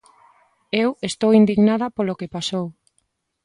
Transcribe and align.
Eu 0.83 0.89
estou 1.09 1.31
indignada 1.41 1.87
polo 1.95 2.17
que 2.19 2.33
pasou. 2.35 2.65